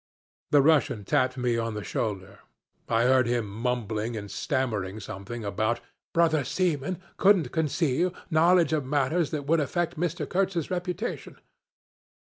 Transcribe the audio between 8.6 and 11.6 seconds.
of matters that would affect Mr. Kurtz's reputation.'